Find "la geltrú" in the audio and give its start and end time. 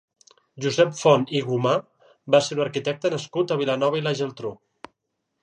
4.09-4.55